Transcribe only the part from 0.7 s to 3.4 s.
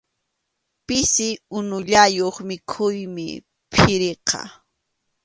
Pisi unullayuq mikhuymi